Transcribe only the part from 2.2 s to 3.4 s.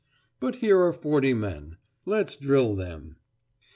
drill them.